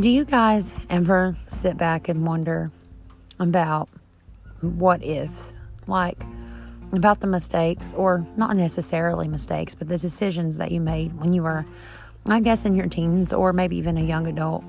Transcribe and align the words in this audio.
Do 0.00 0.08
you 0.08 0.24
guys 0.24 0.74
ever 0.90 1.36
sit 1.46 1.76
back 1.76 2.08
and 2.08 2.26
wonder 2.26 2.70
about 3.38 3.88
what 4.60 5.04
ifs? 5.04 5.52
Like 5.86 6.22
about 6.92 7.20
the 7.20 7.26
mistakes, 7.26 7.92
or 7.92 8.26
not 8.36 8.56
necessarily 8.56 9.28
mistakes, 9.28 9.74
but 9.74 9.88
the 9.88 9.98
decisions 9.98 10.58
that 10.58 10.70
you 10.70 10.80
made 10.80 11.18
when 11.18 11.32
you 11.32 11.42
were, 11.42 11.64
I 12.26 12.40
guess, 12.40 12.64
in 12.64 12.74
your 12.74 12.88
teens 12.88 13.32
or 13.32 13.52
maybe 13.52 13.76
even 13.76 13.96
a 13.96 14.02
young 14.02 14.26
adult. 14.26 14.64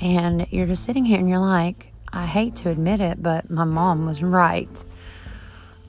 And 0.00 0.46
you're 0.50 0.66
just 0.66 0.84
sitting 0.84 1.04
here 1.04 1.18
and 1.18 1.28
you're 1.28 1.38
like, 1.38 1.92
I 2.12 2.26
hate 2.26 2.56
to 2.56 2.70
admit 2.70 3.00
it, 3.00 3.22
but 3.22 3.50
my 3.50 3.64
mom 3.64 4.04
was 4.04 4.22
right. 4.22 4.84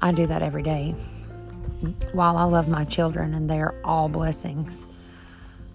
I 0.01 0.11
do 0.11 0.27
that 0.27 0.41
every 0.41 0.63
day. 0.63 0.95
While 2.13 2.37
I 2.37 2.43
love 2.43 2.67
my 2.67 2.85
children 2.85 3.33
and 3.33 3.49
they 3.49 3.59
are 3.59 3.75
all 3.83 4.07
blessings, 4.07 4.85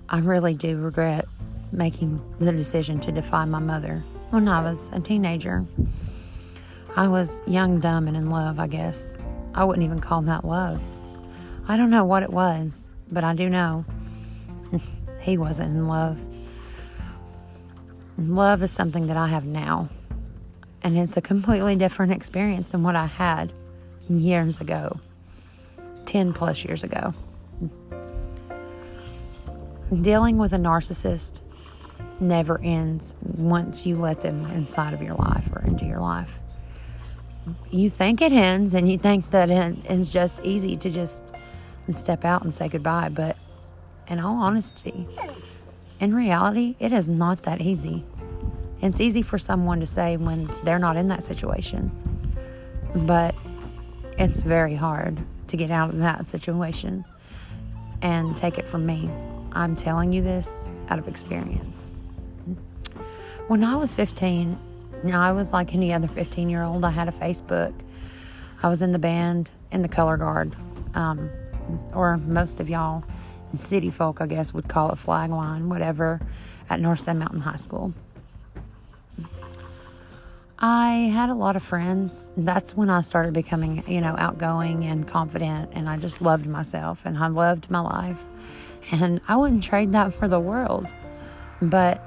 I 0.09 0.21
really 0.21 0.55
do 0.55 0.79
regret 0.79 1.27
making 1.73 2.21
the 2.39 2.53
decision 2.53 2.99
to 3.01 3.13
defy 3.13 3.45
my 3.45 3.59
mother 3.59 4.03
when 4.31 4.49
I 4.49 4.63
was 4.63 4.91
a 4.93 5.01
teenager. 5.01 5.65
I 6.97 7.09
was 7.09 7.43
young, 7.47 7.81
dumb, 7.81 8.09
and 8.09 8.17
in 8.17 8.31
love, 8.31 8.59
I 8.59 8.67
guess. 8.67 9.17
I 9.55 9.65
wouldn't 9.65 9.85
even 9.85 9.99
call 9.99 10.23
that 10.23 10.45
love. 10.45 10.81
I 11.69 11.77
don't 11.77 11.91
know 11.91 12.05
what 12.05 12.23
it 12.23 12.31
was, 12.31 12.87
but 13.11 13.25
I 13.25 13.35
do 13.35 13.49
know 13.49 13.85
he 15.21 15.39
wasn't 15.39 15.73
in 15.73 15.87
love. 15.89 16.19
Love 18.17 18.63
is 18.63 18.71
something 18.71 19.07
that 19.07 19.17
I 19.17 19.29
have 19.29 19.45
now, 19.45 19.89
and 20.83 20.99
it's 20.99 21.17
a 21.17 21.23
completely 21.23 21.77
different 21.77 22.13
experience 22.13 22.71
than 22.71 22.83
what 22.83 22.97
I 22.97 23.07
had 23.07 23.53
years 24.09 24.61
ago 24.61 24.99
10 26.07 26.33
plus 26.33 26.65
years 26.65 26.83
ago. 26.83 27.13
Dealing 30.01 30.39
with 30.39 30.53
a 30.53 30.57
narcissist 30.57 31.43
never 32.21 32.61
ends 32.63 33.15
once 33.23 33.87
you 33.87 33.97
let 33.97 34.21
them 34.21 34.47
inside 34.47 34.95
of 34.95 35.03
your 35.03 35.15
life 35.15 35.49
or 35.53 35.63
into 35.63 35.85
your 35.85 36.01
life. 36.01 36.39
You 37.71 37.89
think 37.89 38.21
it 38.21 38.33
ends 38.33 38.75
and 38.75 38.91
you 38.91 38.99
think 38.99 39.31
that 39.31 39.51
it's 39.51 40.11
just 40.11 40.43
easy 40.43 40.77
to 40.79 40.91
just 40.91 41.35
step 41.89 42.25
out 42.25 42.43
and 42.43 42.53
say 42.53 42.69
goodbye, 42.69 43.09
but 43.09 43.37
in 44.09 44.19
all 44.19 44.37
honesty, 44.37 45.07
in 46.01 46.15
reality, 46.15 46.77
it 46.79 46.93
is 46.93 47.09
not 47.09 47.43
that 47.45 47.61
easy. 47.61 48.05
It's 48.81 49.01
easy 49.01 49.23
for 49.23 49.39
someone 49.39 49.81
to 49.81 49.87
say 49.87 50.17
when 50.17 50.51
they're 50.65 50.79
not 50.79 50.97
in 50.97 51.09
that 51.09 51.25
situation, 51.25 51.91
but 52.95 53.35
it's 54.19 54.43
very 54.43 54.75
hard 54.75 55.19
to 55.49 55.57
get 55.57 55.71
out 55.71 55.91
of 55.91 55.99
that 55.99 56.27
situation. 56.27 57.05
And 58.01 58.37
take 58.37 58.59
it 58.59 58.69
from 58.69 58.87
me, 58.87 59.11
I'm 59.59 59.75
telling 59.75 60.13
you 60.13 60.23
this 60.23 60.69
out 60.89 61.01
of 61.01 61.09
experience. 61.09 61.91
When 63.49 63.65
I 63.65 63.75
was 63.75 63.93
15, 63.93 64.57
I 65.13 65.33
was 65.33 65.53
like 65.53 65.75
any 65.75 65.93
other 65.93 66.07
15 66.07 66.49
year 66.49 66.63
old. 66.63 66.85
I 66.85 66.91
had 66.91 67.09
a 67.09 67.13
Facebook. 67.13 67.75
I 68.63 68.69
was 68.69 68.83
in 68.83 68.93
the 68.93 69.01
band 69.01 69.51
in 69.73 69.83
the 69.83 69.89
color 69.89 70.17
guard, 70.17 70.55
um, 70.95 71.29
or 71.93 72.19
most 72.19 72.61
of 72.61 72.71
y'all, 72.71 73.03
city 73.57 73.91
folk, 73.91 74.21
I 74.21 74.27
guess, 74.27 74.55
would 74.55 74.69
call 74.69 74.93
it 74.93 74.97
flag 74.97 75.31
line, 75.31 75.69
whatever, 75.69 76.21
at 76.71 76.79
North 76.79 77.01
Sand 77.01 77.19
Mountain 77.19 77.41
High 77.41 77.57
School. 77.57 77.93
I 80.61 81.11
had 81.13 81.31
a 81.31 81.35
lot 81.35 81.57
of 81.57 81.65
friends. 81.65 82.31
That's 82.37 82.77
when 82.77 82.91
I 82.91 83.01
started 83.01 83.35
becoming, 83.35 83.83
you 83.89 84.01
know, 84.01 84.15
outgoing 84.17 84.85
and 84.85 85.07
confident, 85.07 85.71
and 85.73 85.89
I 85.89 85.97
just 85.97 86.23
loved 86.23 86.47
myself 86.47 87.03
and 87.05 87.19
I 87.19 87.27
loved 87.27 87.73
my 87.73 87.81
life. 87.81 88.25
And 88.91 89.21
I 89.29 89.37
wouldn't 89.37 89.65
trade 89.65 89.93
that 89.93 90.15
for 90.15 90.29
the 90.29 90.41
world. 90.41 90.93
But 91.61 92.03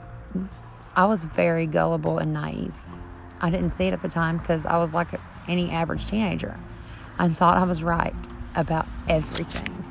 I 0.95 1.05
was 1.05 1.23
very 1.23 1.67
gullible 1.67 2.17
and 2.17 2.33
naive. 2.33 2.75
I 3.39 3.49
didn't 3.49 3.71
see 3.71 3.85
it 3.85 3.93
at 3.93 4.01
the 4.01 4.09
time 4.09 4.37
because 4.37 4.65
I 4.65 4.77
was 4.77 4.93
like 4.93 5.09
any 5.47 5.71
average 5.71 6.07
teenager. 6.07 6.59
I 7.17 7.29
thought 7.29 7.57
I 7.57 7.63
was 7.63 7.83
right 7.83 8.15
about 8.55 8.87
everything. 9.07 9.85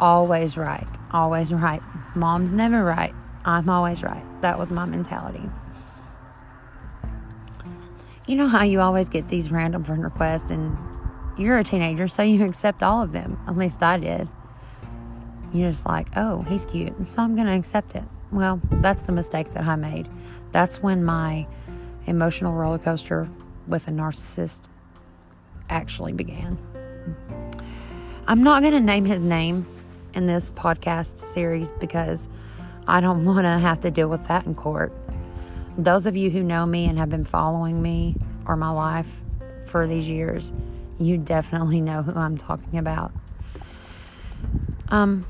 Always 0.00 0.56
right. 0.56 0.86
Always 1.10 1.52
right. 1.52 1.82
Mom's 2.14 2.54
never 2.54 2.82
right. 2.82 3.14
I'm 3.44 3.68
always 3.68 4.02
right. 4.02 4.24
That 4.42 4.58
was 4.58 4.70
my 4.70 4.84
mentality. 4.84 5.48
You 8.26 8.36
know 8.36 8.48
how 8.48 8.62
you 8.62 8.80
always 8.80 9.08
get 9.08 9.28
these 9.28 9.50
random 9.50 9.82
friend 9.82 10.02
requests 10.02 10.50
and 10.50 10.76
you're 11.36 11.58
a 11.58 11.64
teenager, 11.64 12.08
so 12.08 12.22
you 12.22 12.44
accept 12.44 12.82
all 12.82 13.02
of 13.02 13.12
them. 13.12 13.38
At 13.46 13.56
least 13.56 13.82
I 13.82 13.98
did. 13.98 14.28
You're 15.52 15.70
just 15.70 15.86
like, 15.86 16.08
oh, 16.16 16.42
he's 16.42 16.64
cute, 16.64 16.96
And 16.96 17.06
so 17.06 17.22
I'm 17.22 17.34
going 17.34 17.46
to 17.46 17.54
accept 17.54 17.94
it. 17.94 18.04
Well, 18.30 18.60
that's 18.70 19.02
the 19.02 19.12
mistake 19.12 19.50
that 19.50 19.64
I 19.64 19.76
made. 19.76 20.08
That's 20.52 20.82
when 20.82 21.04
my 21.04 21.46
emotional 22.06 22.54
roller 22.54 22.78
coaster 22.78 23.28
with 23.66 23.86
a 23.88 23.90
narcissist 23.90 24.68
actually 25.68 26.12
began. 26.12 26.58
I'm 28.26 28.42
not 28.42 28.62
going 28.62 28.72
to 28.72 28.80
name 28.80 29.04
his 29.04 29.24
name 29.24 29.66
in 30.14 30.26
this 30.26 30.52
podcast 30.52 31.18
series 31.18 31.72
because 31.72 32.28
I 32.86 33.00
don't 33.00 33.24
want 33.26 33.44
to 33.44 33.58
have 33.58 33.80
to 33.80 33.90
deal 33.90 34.08
with 34.08 34.26
that 34.28 34.46
in 34.46 34.54
court. 34.54 34.92
Those 35.76 36.06
of 36.06 36.16
you 36.16 36.30
who 36.30 36.42
know 36.42 36.66
me 36.66 36.86
and 36.86 36.98
have 36.98 37.10
been 37.10 37.24
following 37.24 37.82
me 37.82 38.16
or 38.46 38.56
my 38.56 38.70
life 38.70 39.20
for 39.66 39.86
these 39.86 40.08
years, 40.08 40.52
you 40.98 41.18
definitely 41.18 41.80
know 41.80 42.02
who 42.02 42.14
I'm 42.18 42.36
talking 42.36 42.78
about. 42.78 43.12
Um, 44.88 45.24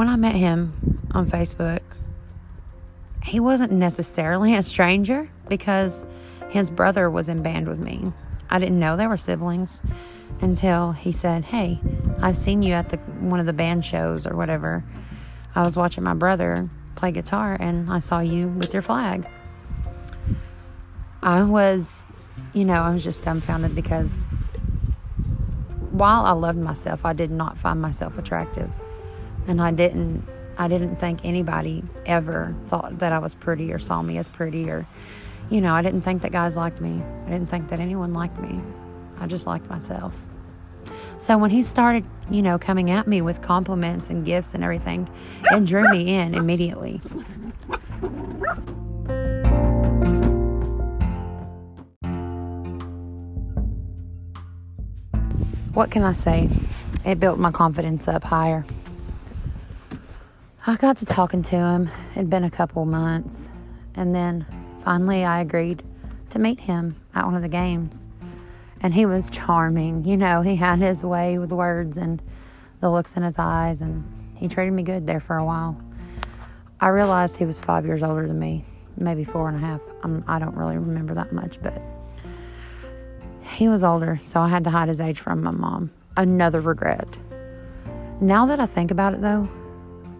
when 0.00 0.08
I 0.08 0.16
met 0.16 0.34
him, 0.34 0.72
on 1.10 1.26
Facebook, 1.26 1.82
he 3.22 3.38
wasn't 3.38 3.70
necessarily 3.70 4.54
a 4.54 4.62
stranger 4.62 5.28
because 5.50 6.06
his 6.48 6.70
brother 6.70 7.10
was 7.10 7.28
in 7.28 7.42
band 7.42 7.68
with 7.68 7.78
me. 7.78 8.10
I 8.48 8.58
didn't 8.58 8.80
know 8.80 8.96
they 8.96 9.06
were 9.06 9.18
siblings 9.18 9.82
until 10.40 10.92
he 10.92 11.12
said, 11.12 11.44
"Hey, 11.44 11.80
I've 12.18 12.38
seen 12.38 12.62
you 12.62 12.72
at 12.72 12.88
the 12.88 12.96
one 12.96 13.40
of 13.40 13.44
the 13.44 13.52
band 13.52 13.84
shows 13.84 14.26
or 14.26 14.34
whatever. 14.34 14.82
I 15.54 15.64
was 15.64 15.76
watching 15.76 16.02
my 16.02 16.14
brother 16.14 16.70
play 16.94 17.12
guitar 17.12 17.58
and 17.60 17.92
I 17.92 17.98
saw 17.98 18.20
you 18.20 18.48
with 18.48 18.72
your 18.72 18.80
flag." 18.80 19.28
I 21.22 21.42
was, 21.42 22.06
you 22.54 22.64
know, 22.64 22.80
I 22.80 22.94
was 22.94 23.04
just 23.04 23.22
dumbfounded 23.22 23.74
because 23.74 24.26
while 25.90 26.24
I 26.24 26.32
loved 26.32 26.58
myself, 26.58 27.04
I 27.04 27.12
did 27.12 27.30
not 27.30 27.58
find 27.58 27.82
myself 27.82 28.16
attractive. 28.16 28.72
And 29.50 29.60
I 29.60 29.72
didn't 29.72 30.28
I 30.56 30.68
didn't 30.68 30.94
think 30.94 31.24
anybody 31.24 31.82
ever 32.06 32.54
thought 32.66 33.00
that 33.00 33.12
I 33.12 33.18
was 33.18 33.34
pretty 33.34 33.72
or 33.72 33.80
saw 33.80 34.00
me 34.00 34.16
as 34.16 34.28
pretty 34.28 34.70
or, 34.70 34.86
you 35.50 35.60
know, 35.60 35.74
I 35.74 35.82
didn't 35.82 36.02
think 36.02 36.22
that 36.22 36.30
guys 36.30 36.56
liked 36.56 36.80
me. 36.80 37.02
I 37.26 37.30
didn't 37.30 37.48
think 37.48 37.66
that 37.70 37.80
anyone 37.80 38.12
liked 38.12 38.38
me. 38.38 38.60
I 39.18 39.26
just 39.26 39.48
liked 39.48 39.68
myself. 39.68 40.16
So 41.18 41.36
when 41.36 41.50
he 41.50 41.64
started, 41.64 42.06
you 42.30 42.42
know, 42.42 42.60
coming 42.60 42.92
at 42.92 43.08
me 43.08 43.22
with 43.22 43.42
compliments 43.42 44.08
and 44.08 44.24
gifts 44.24 44.54
and 44.54 44.62
everything, 44.62 45.08
it 45.50 45.64
drew 45.64 45.90
me 45.90 46.14
in 46.14 46.36
immediately. 46.36 46.98
What 55.74 55.90
can 55.90 56.04
I 56.04 56.12
say? 56.12 56.48
It 57.04 57.18
built 57.18 57.40
my 57.40 57.50
confidence 57.50 58.06
up 58.06 58.22
higher. 58.22 58.64
I 60.66 60.76
got 60.76 60.98
to 60.98 61.06
talking 61.06 61.40
to 61.44 61.56
him. 61.56 61.90
It'd 62.14 62.28
been 62.28 62.44
a 62.44 62.50
couple 62.50 62.84
months. 62.84 63.48
And 63.96 64.14
then 64.14 64.44
finally 64.84 65.24
I 65.24 65.40
agreed 65.40 65.82
to 66.30 66.38
meet 66.38 66.60
him 66.60 66.96
at 67.14 67.24
one 67.24 67.34
of 67.34 67.40
the 67.40 67.48
games. 67.48 68.10
And 68.82 68.92
he 68.92 69.06
was 69.06 69.30
charming. 69.30 70.04
You 70.04 70.18
know, 70.18 70.42
he 70.42 70.56
had 70.56 70.78
his 70.78 71.02
way 71.02 71.38
with 71.38 71.50
words 71.50 71.96
and 71.96 72.20
the 72.80 72.90
looks 72.90 73.16
in 73.16 73.22
his 73.22 73.38
eyes. 73.38 73.80
And 73.80 74.04
he 74.36 74.48
treated 74.48 74.74
me 74.74 74.82
good 74.82 75.06
there 75.06 75.18
for 75.18 75.38
a 75.38 75.44
while. 75.44 75.80
I 76.78 76.88
realized 76.88 77.38
he 77.38 77.46
was 77.46 77.58
five 77.58 77.86
years 77.86 78.02
older 78.02 78.26
than 78.26 78.38
me, 78.38 78.64
maybe 78.98 79.24
four 79.24 79.48
and 79.48 79.56
a 79.56 79.60
half. 79.60 79.80
I'm, 80.02 80.22
I 80.28 80.38
don't 80.38 80.56
really 80.56 80.76
remember 80.76 81.14
that 81.14 81.32
much, 81.32 81.60
but 81.62 81.80
he 83.42 83.68
was 83.68 83.82
older, 83.82 84.18
so 84.20 84.40
I 84.40 84.48
had 84.48 84.64
to 84.64 84.70
hide 84.70 84.88
his 84.88 85.00
age 85.00 85.20
from 85.20 85.42
my 85.42 85.52
mom. 85.52 85.90
Another 86.18 86.60
regret. 86.60 87.08
Now 88.20 88.44
that 88.44 88.60
I 88.60 88.66
think 88.66 88.90
about 88.90 89.14
it, 89.14 89.22
though, 89.22 89.48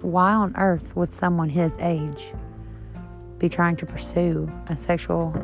why 0.03 0.33
on 0.33 0.55
earth 0.57 0.97
would 0.97 1.13
someone 1.13 1.49
his 1.49 1.75
age 1.79 2.33
be 3.39 3.49
trying 3.49 3.77
to 3.77 3.87
pursue 3.87 4.51
a 4.69 4.77
sexual 4.77 5.35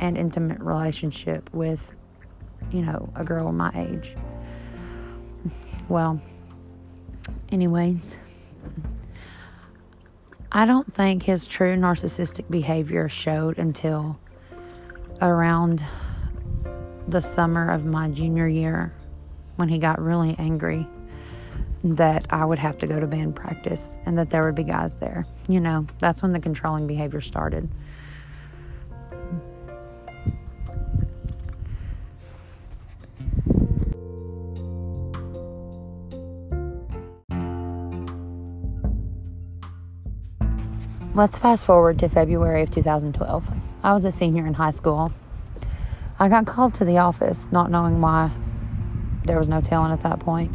and 0.00 0.16
intimate 0.16 0.60
relationship 0.60 1.48
with, 1.52 1.94
you 2.72 2.82
know, 2.82 3.10
a 3.14 3.24
girl 3.24 3.52
my 3.52 3.70
age? 3.74 4.16
Well, 5.88 6.20
anyways, 7.52 8.14
I 10.50 10.64
don't 10.64 10.92
think 10.92 11.24
his 11.24 11.46
true 11.46 11.76
narcissistic 11.76 12.50
behavior 12.50 13.08
showed 13.08 13.58
until 13.58 14.18
around 15.20 15.84
the 17.08 17.20
summer 17.20 17.70
of 17.70 17.84
my 17.84 18.08
junior 18.08 18.48
year 18.48 18.94
when 19.56 19.68
he 19.68 19.78
got 19.78 20.00
really 20.00 20.34
angry 20.38 20.86
that 21.84 22.26
I 22.30 22.46
would 22.46 22.58
have 22.58 22.78
to 22.78 22.86
go 22.86 22.98
to 22.98 23.06
band 23.06 23.36
practice 23.36 23.98
and 24.06 24.16
that 24.16 24.30
there 24.30 24.44
would 24.44 24.54
be 24.54 24.64
guys 24.64 24.96
there. 24.96 25.26
You 25.48 25.60
know, 25.60 25.86
that's 25.98 26.22
when 26.22 26.32
the 26.32 26.40
controlling 26.40 26.86
behavior 26.86 27.20
started. 27.20 27.68
Let's 41.14 41.38
fast 41.38 41.64
forward 41.64 42.00
to 42.00 42.08
February 42.08 42.62
of 42.62 42.72
2012. 42.72 43.48
I 43.84 43.92
was 43.92 44.04
a 44.04 44.10
senior 44.10 44.46
in 44.46 44.54
high 44.54 44.72
school. 44.72 45.12
I 46.18 46.28
got 46.28 46.46
called 46.46 46.74
to 46.74 46.84
the 46.84 46.98
office, 46.98 47.52
not 47.52 47.70
knowing 47.70 48.00
why. 48.00 48.32
There 49.24 49.38
was 49.38 49.48
no 49.48 49.60
telling 49.60 49.92
at 49.92 50.00
that 50.00 50.18
point, 50.18 50.52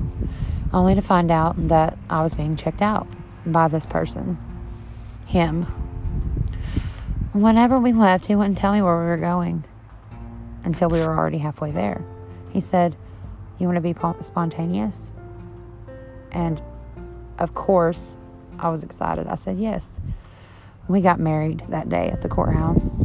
only 0.73 0.95
to 0.95 1.01
find 1.01 1.31
out 1.31 1.55
that 1.69 1.97
I 2.09 2.21
was 2.21 2.33
being 2.33 2.55
checked 2.55 2.81
out 2.81 3.07
by 3.45 3.67
this 3.67 3.85
person. 3.85 4.37
Him. 5.25 5.63
Whenever 7.33 7.79
we 7.79 7.93
left, 7.93 8.25
he 8.25 8.35
wouldn't 8.35 8.57
tell 8.57 8.73
me 8.73 8.81
where 8.81 8.97
we 8.97 9.05
were 9.05 9.17
going 9.17 9.63
until 10.63 10.89
we 10.89 10.99
were 10.99 11.15
already 11.15 11.37
halfway 11.37 11.71
there. 11.71 12.03
He 12.51 12.61
said, 12.61 12.95
You 13.59 13.67
want 13.67 13.77
to 13.77 13.81
be 13.81 13.95
spontaneous? 14.21 15.13
And 16.31 16.61
of 17.37 17.53
course, 17.55 18.17
I 18.57 18.69
was 18.69 18.83
excited. 18.83 19.27
I 19.27 19.35
said, 19.35 19.57
Yes. 19.57 19.99
We 20.87 21.01
got 21.01 21.19
married 21.19 21.63
that 21.69 21.87
day 21.87 22.09
at 22.09 22.23
the 22.23 22.29
courthouse, 22.29 23.03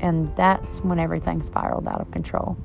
and 0.00 0.34
that's 0.36 0.80
when 0.80 0.98
everything 0.98 1.42
spiraled 1.42 1.86
out 1.86 2.00
of 2.00 2.10
control. 2.10 2.56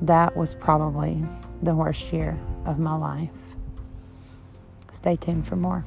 That 0.00 0.34
was 0.38 0.54
probably 0.54 1.22
the 1.62 1.74
worst 1.74 2.12
year 2.12 2.38
of 2.66 2.78
my 2.78 2.96
life. 2.96 3.30
Stay 4.90 5.16
tuned 5.16 5.46
for 5.46 5.56
more. 5.56 5.84